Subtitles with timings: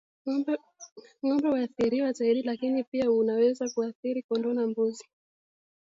[1.25, 5.03] Ng'ombe huathiriwa zaidi lakini pia unaweza kuathiri kondoo na mbuzi